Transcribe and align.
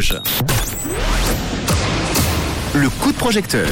Rouge. 0.00 0.22
Le 2.72 2.88
coup 2.88 3.10
de 3.10 3.16
projecteur. 3.16 3.68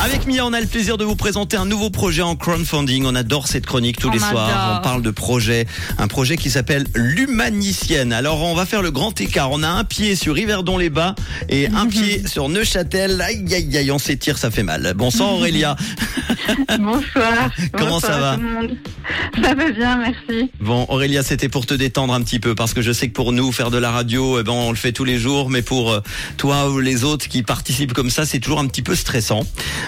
Avec 0.00 0.26
Mia, 0.26 0.44
on 0.44 0.52
a 0.52 0.60
le 0.60 0.66
plaisir 0.66 0.96
de 0.96 1.04
vous 1.04 1.14
présenter 1.14 1.56
un 1.56 1.66
nouveau 1.66 1.88
projet 1.88 2.22
en 2.22 2.34
crowdfunding. 2.34 3.04
On 3.06 3.14
adore 3.14 3.46
cette 3.46 3.64
chronique 3.64 3.98
tous 3.98 4.08
On 4.08 4.12
les 4.12 4.18
soirs. 4.18 4.78
On 4.78 4.82
parle 4.82 5.02
de 5.02 5.10
projet, 5.10 5.66
un 5.98 6.08
projet 6.08 6.36
qui 6.36 6.50
s'appelle 6.50 6.86
l'Humanicienne. 6.96 8.12
Alors, 8.12 8.42
on 8.42 8.56
va 8.56 8.66
faire 8.66 8.82
le 8.82 8.90
grand 8.90 9.20
écart. 9.20 9.52
On 9.52 9.62
a 9.62 9.68
un 9.68 9.84
pied 9.84 10.16
sur 10.16 10.36
Yverdon-les-Bas 10.36 11.14
et 11.48 11.68
un 11.68 11.86
pied 11.88 12.26
sur 12.26 12.48
Neuchâtel. 12.48 13.20
Aïe, 13.20 13.44
aïe, 13.54 13.76
aïe, 13.76 13.90
on 13.92 14.00
s'étire, 14.00 14.36
ça 14.36 14.50
fait 14.50 14.64
mal. 14.64 14.94
Bon 14.96 15.10
sang, 15.12 15.34
Aurélia. 15.34 15.76
Bonsoir. 16.80 17.50
Comment 17.72 17.90
Bonsoir 17.90 18.00
ça 18.00 18.18
va 18.18 18.30
à 18.32 18.34
tout 18.36 18.42
le 18.42 18.48
monde. 18.48 18.76
Ça 19.42 19.54
va 19.54 19.70
bien, 19.70 19.96
merci. 19.98 20.50
Bon, 20.60 20.86
Aurélia, 20.88 21.22
c'était 21.22 21.48
pour 21.48 21.66
te 21.66 21.74
détendre 21.74 22.14
un 22.14 22.22
petit 22.22 22.40
peu 22.40 22.54
parce 22.56 22.74
que 22.74 22.82
je 22.82 22.90
sais 22.90 23.08
que 23.08 23.12
pour 23.12 23.32
nous, 23.32 23.52
faire 23.52 23.70
de 23.70 23.78
la 23.78 23.92
radio, 23.92 24.40
eh 24.40 24.42
ben, 24.42 24.52
on 24.52 24.70
le 24.70 24.76
fait 24.76 24.92
tous 24.92 25.04
les 25.04 25.18
jours, 25.18 25.50
mais 25.50 25.62
pour 25.62 25.92
euh, 25.92 26.00
toi 26.36 26.70
ou 26.70 26.80
les 26.80 27.04
autres 27.04 27.28
qui 27.28 27.42
participent 27.42 27.92
comme 27.92 28.10
ça, 28.10 28.24
c'est 28.24 28.39
toujours 28.40 28.60
un 28.60 28.66
petit 28.66 28.82
peu 28.82 28.94
stressant. 28.94 29.42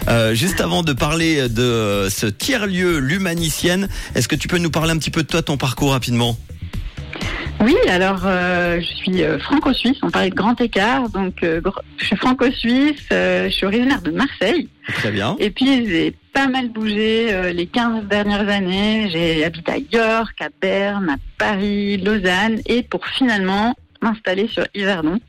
Euh, 0.09 0.35
juste 0.35 0.61
avant 0.61 0.83
de 0.83 0.93
parler 0.93 1.49
de 1.49 2.09
ce 2.11 2.27
tiers-lieu, 2.27 2.99
l'humanicienne, 2.99 3.89
est-ce 4.15 4.29
que 4.29 4.37
tu 4.37 4.49
peux 4.49 4.59
nous 4.59 4.71
parler 4.71 4.93
un 4.93 4.99
petit 4.99 5.11
peu 5.11 5.23
de 5.23 5.29
toi, 5.29 5.43
ton 5.43 5.57
parcours 5.57 5.93
rapidement? 5.93 6.37
Oui, 7.63 7.77
alors 7.89 8.23
euh, 8.25 8.81
je 8.81 8.87
suis 8.87 9.23
euh, 9.23 9.39
franco-suisse, 9.39 9.99
on 10.03 10.11
parlait 10.11 10.31
de 10.31 10.35
grand 10.35 10.61
écart, 10.61 11.09
donc 11.11 11.45
euh, 11.45 11.61
je 11.97 12.07
suis 12.07 12.17
franco-suisse, 12.17 13.07
je 13.11 13.49
suis 13.51 13.67
originaire 13.67 14.03
de 14.03 14.11
Marseille, 14.11 14.69
Très 14.95 15.13
bien. 15.13 15.37
et 15.39 15.51
puis 15.51 15.87
j'ai 15.87 16.13
pas 16.33 16.49
mal 16.49 16.71
bougé 16.71 17.53
les 17.53 17.67
15 17.67 18.07
dernières 18.07 18.49
années, 18.49 19.09
j'ai 19.13 19.45
habité 19.45 19.73
à 19.73 19.79
York, 19.79 20.35
à 20.41 20.49
Berne, 20.61 21.11
à 21.11 21.17
Paris, 21.39 21.99
Lausanne, 21.99 22.61
et 22.67 22.83
pour 22.83 23.07
finalement 23.07 23.77
m'installer 24.01 24.49
sur 24.49 24.65
Yverdon. 24.75 25.21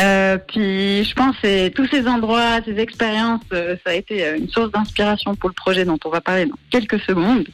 Euh, 0.00 0.36
puis 0.38 1.04
je 1.04 1.14
pense 1.14 1.36
que 1.38 1.68
tous 1.68 1.86
ces 1.86 2.06
endroits, 2.06 2.60
ces 2.64 2.78
expériences, 2.78 3.42
euh, 3.52 3.76
ça 3.84 3.92
a 3.92 3.94
été 3.94 4.24
euh, 4.24 4.36
une 4.36 4.48
source 4.48 4.70
d'inspiration 4.70 5.34
pour 5.34 5.48
le 5.48 5.54
projet 5.54 5.84
dont 5.84 5.98
on 6.04 6.10
va 6.10 6.20
parler 6.20 6.46
dans 6.46 6.58
quelques 6.70 7.00
secondes. 7.00 7.46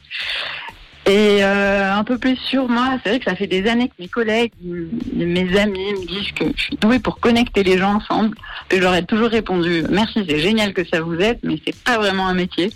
Et 1.05 1.43
euh, 1.43 1.93
un 1.93 2.03
peu 2.05 2.17
plus 2.17 2.37
sur 2.37 2.69
moi, 2.69 2.97
c'est 3.03 3.09
vrai 3.09 3.19
que 3.19 3.25
ça 3.25 3.35
fait 3.35 3.47
des 3.47 3.67
années 3.67 3.89
que 3.89 3.95
mes 3.99 4.07
collègues, 4.07 4.53
mes 4.61 5.59
amis 5.59 5.91
me 5.93 6.07
disent 6.07 6.31
que 6.31 6.45
je 6.55 6.61
suis 6.61 6.77
douée 6.77 6.99
pour 6.99 7.19
connecter 7.19 7.63
les 7.63 7.77
gens 7.77 7.95
ensemble. 7.95 8.37
Et 8.71 8.77
je 8.77 8.81
leur 8.81 8.95
ai 8.95 9.05
toujours 9.05 9.27
répondu 9.27 9.83
merci, 9.89 10.25
c'est 10.27 10.39
génial 10.39 10.73
que 10.73 10.85
ça 10.85 11.01
vous 11.01 11.15
aide, 11.15 11.39
mais 11.43 11.55
c'est 11.65 11.75
pas 11.83 11.97
vraiment 11.97 12.27
un 12.27 12.33
métier. 12.33 12.71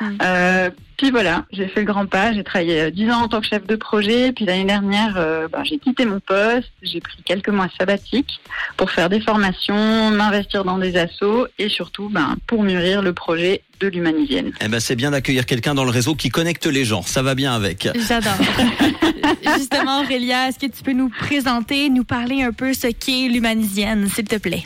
Mm. 0.00 0.70
Euh, 0.98 1.04
puis 1.08 1.10
voilà, 1.10 1.44
j'ai 1.52 1.68
fait 1.68 1.80
le 1.80 1.86
grand 1.86 2.06
pas. 2.06 2.32
J'ai 2.32 2.44
travaillé 2.44 2.80
euh, 2.80 2.90
10 2.90 3.10
ans 3.10 3.22
en 3.22 3.28
tant 3.28 3.40
que 3.40 3.46
chef 3.46 3.66
de 3.66 3.76
projet. 3.76 4.32
Puis 4.32 4.44
l'année 4.44 4.64
dernière, 4.64 5.14
euh, 5.16 5.48
ben, 5.48 5.64
j'ai 5.64 5.78
quitté 5.78 6.04
mon 6.04 6.20
poste. 6.20 6.70
J'ai 6.82 7.00
pris 7.00 7.18
quelques 7.24 7.48
mois 7.48 7.68
sabbatiques 7.78 8.40
pour 8.76 8.90
faire 8.90 9.08
des 9.08 9.20
formations, 9.20 10.10
m'investir 10.10 10.64
dans 10.64 10.78
des 10.78 10.96
assos 10.96 11.46
et 11.58 11.68
surtout 11.68 12.08
ben, 12.08 12.36
pour 12.46 12.62
mûrir 12.62 13.02
le 13.02 13.12
projet 13.12 13.62
de 13.80 13.88
l'humanisienne. 13.88 14.52
Eh 14.60 14.68
ben, 14.68 14.80
c'est 14.80 14.96
bien 14.96 15.12
d'accueillir 15.12 15.46
quelqu'un 15.46 15.74
dans 15.74 15.84
le 15.84 15.90
réseau 15.90 16.14
qui 16.14 16.30
connecte 16.30 16.66
les 16.66 16.84
gens. 16.84 17.02
Ça 17.02 17.22
va 17.22 17.34
bien 17.34 17.54
avec. 17.54 17.88
J'adore. 18.08 18.32
Justement, 19.56 20.00
Aurélia, 20.00 20.48
est-ce 20.48 20.58
que 20.58 20.66
tu 20.66 20.82
peux 20.82 20.92
nous 20.92 21.10
présenter, 21.10 21.88
nous 21.90 22.04
parler 22.04 22.42
un 22.42 22.52
peu 22.52 22.72
ce 22.72 22.88
qu'est 22.88 23.28
l'humanisienne, 23.28 24.08
s'il 24.08 24.24
te 24.24 24.36
plaît? 24.36 24.64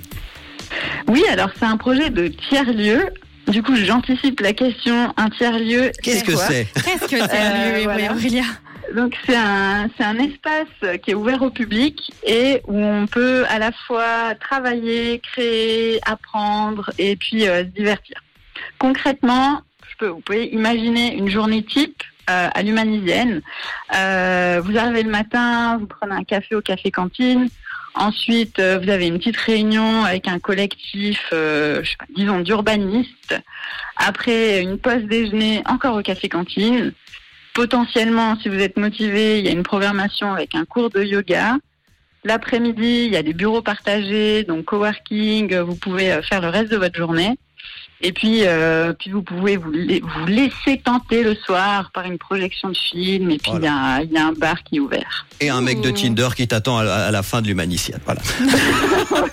Oui, 1.08 1.22
alors 1.30 1.50
c'est 1.58 1.66
un 1.66 1.76
projet 1.76 2.10
de 2.10 2.28
tiers-lieu. 2.28 3.10
Du 3.48 3.62
coup, 3.62 3.74
j'anticipe 3.76 4.40
la 4.40 4.52
question. 4.52 5.12
Un 5.16 5.28
tiers-lieu, 5.30 5.90
Qu'est-ce 6.02 6.24
que 6.24 6.32
quoi 6.32 6.44
c'est? 6.44 6.66
Qu'est-ce 6.74 7.02
que 7.02 7.28
tiers-lieu, 7.28 7.74
Euh, 7.74 7.78
oui, 7.78 7.84
voilà. 7.84 8.12
Aurélia? 8.12 8.44
Donc 8.94 9.16
c'est 9.24 9.36
un 9.36 9.88
c'est 9.96 10.04
un 10.04 10.18
espace 10.18 11.00
qui 11.02 11.12
est 11.12 11.14
ouvert 11.14 11.40
au 11.42 11.50
public 11.50 12.12
et 12.26 12.60
où 12.66 12.76
on 12.76 13.06
peut 13.06 13.44
à 13.48 13.58
la 13.58 13.72
fois 13.72 14.34
travailler, 14.34 15.20
créer, 15.20 15.98
apprendre 16.04 16.90
et 16.98 17.16
puis 17.16 17.48
euh, 17.48 17.60
se 17.60 17.68
divertir. 17.68 18.16
Concrètement, 18.78 19.62
je 19.88 19.96
peux, 19.98 20.08
vous 20.08 20.20
pouvez 20.20 20.46
imaginer 20.48 21.14
une 21.16 21.30
journée 21.30 21.62
type 21.62 22.02
euh, 22.28 22.48
à 22.52 22.62
l'humanisienne. 22.62 23.40
Euh, 23.96 24.60
vous 24.62 24.76
arrivez 24.76 25.04
le 25.04 25.10
matin, 25.10 25.78
vous 25.78 25.86
prenez 25.86 26.14
un 26.14 26.24
café 26.24 26.54
au 26.54 26.60
café 26.60 26.90
cantine. 26.90 27.48
Ensuite, 27.94 28.58
euh, 28.58 28.78
vous 28.82 28.88
avez 28.88 29.06
une 29.06 29.18
petite 29.18 29.36
réunion 29.36 30.04
avec 30.04 30.26
un 30.26 30.38
collectif, 30.38 31.20
euh, 31.32 31.82
pas, 31.98 32.06
disons 32.16 32.40
d'urbanistes. 32.40 33.36
Après, 33.96 34.62
une 34.62 34.78
pause 34.78 35.02
déjeuner 35.02 35.62
encore 35.66 35.96
au 35.96 36.02
café 36.02 36.28
cantine. 36.28 36.92
Potentiellement, 37.54 38.36
si 38.36 38.48
vous 38.48 38.58
êtes 38.58 38.78
motivé, 38.78 39.38
il 39.38 39.44
y 39.44 39.48
a 39.48 39.52
une 39.52 39.62
programmation 39.62 40.32
avec 40.32 40.54
un 40.54 40.64
cours 40.64 40.88
de 40.88 41.02
yoga. 41.02 41.56
L'après-midi, 42.24 43.04
il 43.06 43.12
y 43.12 43.16
a 43.16 43.22
des 43.22 43.34
bureaux 43.34 43.62
partagés, 43.62 44.44
donc 44.44 44.64
coworking, 44.64 45.58
vous 45.58 45.76
pouvez 45.76 46.12
euh, 46.12 46.22
faire 46.22 46.40
le 46.40 46.48
reste 46.48 46.70
de 46.70 46.76
votre 46.76 46.96
journée. 46.96 47.36
Et 48.04 48.12
puis, 48.12 48.40
euh, 48.44 48.92
puis 48.94 49.10
vous 49.12 49.22
pouvez 49.22 49.56
vous, 49.56 49.70
la- 49.70 50.00
vous 50.02 50.26
laisser 50.26 50.80
tenter 50.84 51.22
le 51.22 51.36
soir 51.36 51.90
par 51.94 52.04
une 52.04 52.18
projection 52.18 52.68
de 52.70 52.76
film. 52.76 53.30
Et 53.30 53.38
puis, 53.38 53.52
il 53.54 53.62
y 53.62 53.66
a- 53.68 54.00
il 54.02 54.10
y, 54.12 54.18
a 54.18 54.26
un 54.26 54.32
bar 54.32 54.62
qui 54.64 54.76
est 54.76 54.80
ouvert. 54.80 55.26
Et 55.40 55.50
un 55.50 55.60
mec 55.60 55.80
de. 55.80 55.90
Tinder 55.92 56.28
qui 56.36 56.48
t'attend 56.48 56.78
à, 56.78 56.84
la- 56.84 57.06
à 57.06 57.10
la 57.12 57.22
fin 57.22 57.40
de 57.42 57.46
l'humanicienne. 57.46 58.00
Voilà. 58.04 58.20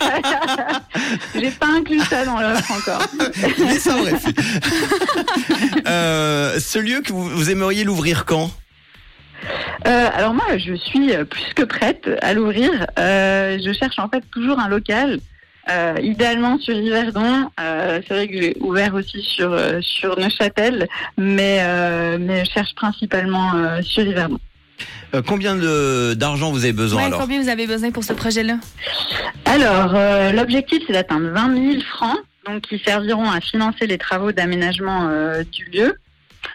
J'ai 1.35 1.51
pas 1.51 1.67
inclus 1.67 1.99
ça 2.01 2.25
dans 2.25 2.39
l'offre 2.39 2.71
encore. 2.71 3.01
Mais 3.59 3.79
ça 3.79 3.95
aurait 3.97 4.13
pu. 4.19 4.33
Euh, 5.87 6.59
ce 6.59 6.77
lieu 6.79 7.01
que 7.01 7.11
vous, 7.11 7.23
vous 7.27 7.49
aimeriez 7.49 7.83
l'ouvrir 7.83 8.25
quand? 8.25 8.51
Euh, 9.87 10.09
alors 10.13 10.33
moi, 10.33 10.57
je 10.57 10.73
suis 10.75 11.11
plus 11.29 11.53
que 11.55 11.63
prête 11.63 12.07
à 12.21 12.33
l'ouvrir. 12.33 12.69
Euh, 12.99 13.57
je 13.63 13.73
cherche 13.73 13.97
en 13.97 14.09
fait 14.09 14.23
toujours 14.31 14.59
un 14.59 14.67
local, 14.67 15.19
euh, 15.71 15.95
idéalement 16.01 16.57
sur 16.59 16.75
Yverdon. 16.75 17.49
Euh, 17.59 17.99
c'est 18.07 18.13
vrai 18.13 18.27
que 18.27 18.41
j'ai 18.41 18.57
ouvert 18.59 18.93
aussi 18.95 19.21
sur 19.21 19.51
euh, 19.51 19.79
sur 19.81 20.17
Neuchâtel, 20.19 20.87
mais 21.17 21.59
euh, 21.61 22.17
mais 22.19 22.45
je 22.45 22.51
cherche 22.51 22.73
principalement 22.75 23.53
euh, 23.55 23.81
sur 23.81 24.03
Yverdon. 24.03 24.39
Euh, 25.15 25.21
Combien 25.25 25.55
de- 25.55 26.13
d'argent 26.15 26.51
vous 26.51 26.63
avez 26.63 26.73
besoin 26.73 27.01
Ouais, 27.01 27.07
alors 27.07 27.19
combien 27.21 27.41
vous 27.41 27.49
avez 27.49 27.67
besoin 27.67 27.91
pour 27.91 28.03
ce 28.03 28.13
projet-là? 28.13 28.57
Alors 29.45 29.93
euh, 29.95 30.31
l'objectif 30.31 30.83
c'est 30.87 30.93
d'atteindre 30.93 31.29
20 31.29 31.71
000 31.71 31.81
francs, 31.95 32.19
donc 32.45 32.61
qui 32.61 32.79
serviront 32.79 33.29
à 33.29 33.41
financer 33.41 33.87
les 33.87 33.97
travaux 33.97 34.31
d'aménagement 34.31 35.07
euh, 35.09 35.43
du 35.51 35.65
lieu. 35.65 35.95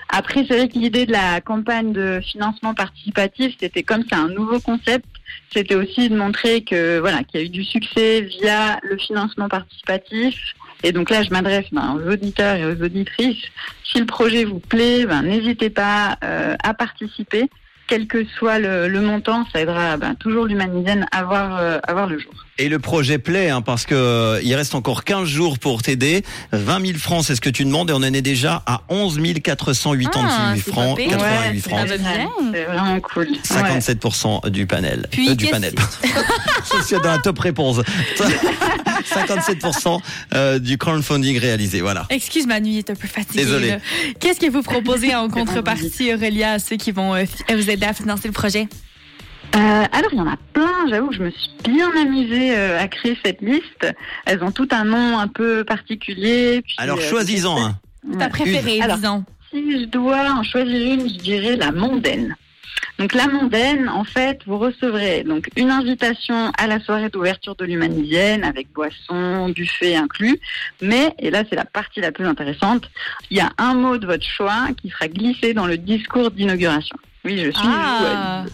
Après, 0.09 0.45
c'est 0.49 0.57
vrai 0.57 0.69
que 0.69 0.79
l'idée 0.79 1.07
de 1.07 1.13
la 1.13 1.41
campagne 1.41 1.93
de 1.93 2.21
financement 2.23 2.73
participatif, 2.75 3.55
c'était 3.61 3.83
comme 3.83 4.03
c'est 4.09 4.17
un 4.17 4.29
nouveau 4.29 4.61
concept, 4.61 5.05
c'était 5.53 5.75
aussi 5.75 6.09
de 6.09 6.17
montrer 6.17 6.63
que 6.63 6.99
voilà 6.99 7.23
qu'il 7.23 7.41
y 7.41 7.43
a 7.43 7.47
eu 7.47 7.51
du 7.51 7.65
succès 7.65 8.23
via 8.23 8.79
le 8.83 8.97
financement 8.99 9.49
participatif. 9.49 10.55
Et 10.83 10.93
donc 10.93 11.11
là, 11.11 11.23
je 11.23 11.31
m'adresse 11.31 11.67
ben, 11.73 11.97
aux 11.97 12.13
auditeurs 12.13 12.57
et 12.57 12.67
aux 12.67 12.83
auditrices. 12.83 13.45
Si 13.85 13.99
le 13.99 14.07
projet 14.07 14.45
vous 14.45 14.59
plaît, 14.59 15.07
ben, 15.07 15.23
n'hésitez 15.23 15.71
pas 15.71 16.19
euh, 16.23 16.57
à 16.63 16.75
participer, 16.75 17.49
quel 17.87 18.07
que 18.07 18.25
soit 18.39 18.59
le, 18.59 18.89
le 18.89 19.01
montant, 19.01 19.45
ça 19.53 19.61
aidera 19.61 19.97
ben, 19.97 20.15
toujours 20.15 20.47
l'humanisienne 20.47 21.07
à 21.13 21.23
voir, 21.25 21.59
euh, 21.59 21.79
à 21.87 21.93
voir 21.93 22.07
le 22.07 22.19
jour. 22.19 22.33
Et 22.57 22.69
le 22.69 22.79
projet 22.79 23.19
plaît, 23.19 23.51
hein, 23.51 23.63
parce 23.63 23.85
que 23.85 23.95
euh, 23.97 24.41
il 24.45 24.55
reste 24.55 24.75
encore 24.77 25.03
15 25.03 25.27
jours 25.29 25.59
pour 25.59 25.83
t'aider. 25.83 26.23
20 26.53 26.87
000 26.87 26.99
francs, 26.99 27.25
c'est 27.25 27.35
ce 27.35 27.41
que 27.41 27.51
tu 27.51 27.65
demandes, 27.65 27.91
et 27.91 27.93
on 27.93 27.97
en 27.97 28.03
est 28.05 28.23
déjà 28.23 28.63
à 28.67 28.83
11 28.89 29.19
488 29.43 30.09
Ah, 30.15 30.55
francs, 30.65 30.97
pas 30.97 31.03
pire. 31.03 31.19
88 31.19 31.53
Ouais, 31.55 31.59
francs. 31.61 31.81
Ça 31.81 31.87
va 31.87 31.99
bien. 31.99 32.31
C'est 32.53 32.65
vraiment 32.65 33.01
cool. 33.01 33.29
Ouais. 33.29 33.39
57% 33.83 34.51
du 34.51 34.67
panel. 34.67 35.07
Puis, 35.11 35.31
Euh, 35.31 35.35
du 35.35 35.45
qu'est-ce- 35.47 35.51
panel. 35.53 35.75
Je 36.79 36.85
suis 36.85 36.97
dans 36.97 37.11
la 37.11 37.19
top 37.19 37.39
réponse. 37.41 37.81
57% 39.05 40.01
euh, 40.35 40.59
du 40.59 40.79
crowdfunding 40.79 41.39
réalisé. 41.39 41.81
Voilà. 41.81 42.07
Excuse, 42.11 42.47
ma 42.47 42.61
nuit 42.61 42.79
est 42.79 42.91
un 42.91 42.95
peu 42.95 43.07
fatiguée. 43.09 43.45
Désolé. 43.45 43.77
Qu'est-ce 44.21 44.41
que 44.41 44.51
vous 44.51 44.63
proposez 44.63 45.15
en 45.15 45.29
contrepartie, 45.29 46.13
Aurélia, 46.15 46.53
à 46.53 46.59
ceux 46.59 46.77
qui 46.77 46.93
vont 46.93 47.15
euh, 47.15 47.25
vous 47.55 47.71
aider 47.75 47.87
à 47.87 47.93
financer 47.93 48.29
le 48.29 48.35
projet? 48.35 48.69
Euh, 49.55 49.85
alors, 49.93 50.11
il 50.13 50.19
y 50.19 50.21
en 50.21 50.27
a 50.27 50.37
plein. 50.53 50.89
J'avoue 50.89 51.09
que 51.09 51.15
je 51.15 51.23
me 51.23 51.31
suis 51.31 51.51
bien 51.63 51.91
amusée 51.97 52.57
euh, 52.57 52.81
à 52.81 52.89
créer 52.89 53.17
cette 53.25 53.41
liste. 53.41 53.87
Elles 54.27 54.43
ont 54.43 54.51
tout 54.51 54.69
un 54.73 54.85
nom 54.85 55.19
un 55.19 55.29
peu 55.29 55.65
particulier. 55.65 56.63
puis, 56.63 56.75
Alors 56.79 56.99
euh, 56.99 57.09
choisis-en 57.09 57.65
un. 57.65 57.79
Ta 58.19 58.29
préférée, 58.29 58.81
Alors, 58.81 58.97
disons. 58.97 59.25
Si 59.51 59.81
je 59.81 59.87
dois 59.87 60.33
en 60.33 60.43
choisir 60.43 60.95
une, 60.95 61.09
je 61.09 61.19
dirais 61.19 61.57
la 61.57 61.71
mondaine. 61.71 62.35
Donc 62.99 63.13
la 63.15 63.27
mondaine, 63.27 63.89
en 63.89 64.05
fait, 64.05 64.41
vous 64.47 64.59
recevrez 64.59 65.25
donc 65.25 65.49
une 65.57 65.71
invitation 65.71 66.53
à 66.59 66.67
la 66.67 66.81
soirée 66.81 67.09
d'ouverture 67.09 67.57
de 67.57 67.65
l'humanisienne 67.65 68.45
avec 68.45 68.73
boisson, 68.73 69.49
buffet 69.49 69.97
inclus. 69.97 70.39
Mais, 70.81 71.13
et 71.19 71.31
là 71.31 71.43
c'est 71.49 71.57
la 71.57 71.65
partie 71.65 72.01
la 72.01 72.13
plus 72.13 72.27
intéressante, 72.27 72.89
il 73.31 73.39
y 73.39 73.41
a 73.41 73.51
un 73.59 73.75
mot 73.75 73.99
de 73.99 74.07
votre 74.07 74.25
choix 74.25 74.69
qui 74.81 74.91
sera 74.91 75.09
glissé 75.09 75.55
dans 75.55 75.67
le 75.67 75.77
discours 75.77 76.31
d'inauguration. 76.31 76.97
Oui, 77.25 77.39
je 77.39 77.51
suis 77.51 77.69
Ah. 77.69 78.43
joueuse. 78.45 78.53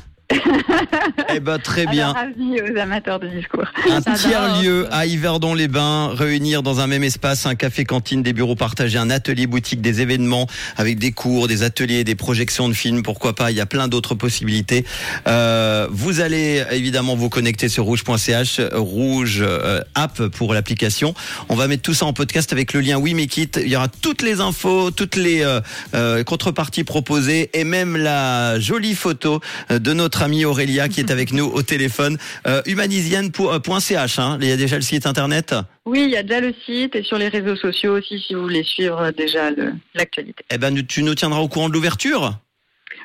Eh 1.34 1.40
ben 1.40 1.58
très 1.58 1.86
bien. 1.86 2.10
Alors, 2.10 2.22
avis 2.22 2.60
aux 2.60 2.76
amateurs 2.78 3.20
de 3.20 3.28
discours. 3.28 3.64
Un 3.86 4.00
J'adore. 4.00 4.14
tiers-lieu 4.14 4.88
à 4.90 5.06
Yverdon-les-Bains, 5.06 6.14
réunir 6.14 6.62
dans 6.62 6.80
un 6.80 6.86
même 6.86 7.04
espace 7.04 7.46
un 7.46 7.54
café-cantine, 7.54 8.22
des 8.22 8.32
bureaux 8.32 8.56
partagés, 8.56 8.98
un 8.98 9.10
atelier 9.10 9.46
boutique, 9.46 9.80
des 9.80 10.00
événements 10.00 10.46
avec 10.76 10.98
des 10.98 11.12
cours, 11.12 11.48
des 11.48 11.62
ateliers, 11.62 12.04
des 12.04 12.14
projections 12.14 12.68
de 12.68 12.74
films, 12.74 13.02
pourquoi 13.02 13.34
pas, 13.34 13.50
il 13.50 13.56
y 13.56 13.60
a 13.60 13.66
plein 13.66 13.88
d'autres 13.88 14.14
possibilités. 14.14 14.84
Euh, 15.26 15.86
vous 15.90 16.20
allez 16.20 16.64
évidemment 16.70 17.16
vous 17.16 17.28
connecter 17.28 17.68
sur 17.68 17.84
rouge.ch, 17.84 18.60
rouge 18.72 19.38
euh, 19.42 19.80
app 19.94 20.26
pour 20.28 20.54
l'application. 20.54 21.14
On 21.48 21.54
va 21.54 21.68
mettre 21.68 21.82
tout 21.82 21.94
ça 21.94 22.06
en 22.06 22.12
podcast 22.12 22.52
avec 22.52 22.72
le 22.72 22.80
lien 22.80 23.00
Make 23.00 23.36
It. 23.36 23.60
Il 23.62 23.68
y 23.68 23.76
aura 23.76 23.88
toutes 23.88 24.22
les 24.22 24.40
infos, 24.40 24.90
toutes 24.90 25.16
les 25.16 25.42
euh, 25.42 25.60
euh, 25.94 26.24
contreparties 26.24 26.84
proposées 26.84 27.50
et 27.54 27.64
même 27.64 27.96
la 27.96 28.58
jolie 28.60 28.94
photo 28.94 29.40
de 29.70 29.92
notre 29.92 30.19
amie 30.22 30.44
Aurélia 30.44 30.88
qui 30.88 31.00
est 31.00 31.10
avec 31.10 31.32
nous 31.32 31.44
au 31.46 31.62
téléphone. 31.62 32.18
Euh, 32.46 32.62
humanisienne.ch, 32.66 34.18
hein. 34.18 34.38
il 34.40 34.48
y 34.48 34.52
a 34.52 34.56
déjà 34.56 34.76
le 34.76 34.82
site 34.82 35.06
internet. 35.06 35.54
Oui, 35.86 36.02
il 36.04 36.10
y 36.10 36.16
a 36.16 36.22
déjà 36.22 36.40
le 36.40 36.54
site 36.66 36.94
et 36.96 37.02
sur 37.02 37.18
les 37.18 37.28
réseaux 37.28 37.56
sociaux 37.56 37.96
aussi 37.98 38.18
si 38.20 38.34
vous 38.34 38.42
voulez 38.42 38.62
suivre 38.64 39.10
déjà 39.16 39.50
l'actualité. 39.94 40.44
Eh 40.50 40.58
ben, 40.58 40.74
tu 40.86 41.02
nous 41.02 41.14
tiendras 41.14 41.40
au 41.40 41.48
courant 41.48 41.68
de 41.68 41.74
l'ouverture. 41.74 42.38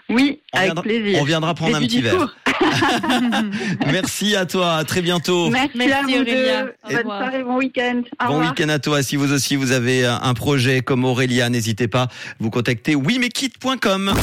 Oui, 0.08 0.40
On 0.54 0.58
avec 0.58 0.68
viendra- 0.68 0.84
plaisir. 0.84 1.20
on 1.20 1.24
viendra 1.24 1.54
prendre 1.56 1.74
Et 1.74 1.78
un 1.78 1.82
petit 1.82 2.02
verre. 2.02 2.36
Merci 3.92 4.36
à 4.36 4.46
toi, 4.46 4.76
à 4.76 4.84
très 4.84 5.02
bientôt. 5.02 5.50
Merci, 5.50 5.72
Merci, 5.76 5.94
à 5.94 6.02
vous 6.04 6.14
Aurélia. 6.22 6.66
Bonne 6.84 7.02
soirée, 7.02 7.44
bon 7.44 7.58
week-end. 7.58 8.02
Bon 8.28 8.42
week-end 8.42 8.70
à 8.70 8.78
toi. 8.80 9.02
Si 9.02 9.16
vous 9.16 9.34
aussi 9.34 9.56
vous 9.56 9.72
avez 9.72 10.06
un 10.06 10.34
projet 10.36 10.82
comme 10.82 11.06
Aurélia, 11.06 11.50
n'hésitez 11.50 11.88
pas, 11.88 12.08
vous 12.40 12.52
contactez 12.52 12.96
wimekit.com. 12.96 14.14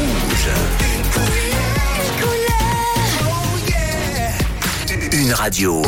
Une 0.00 1.57
radio. 5.34 5.82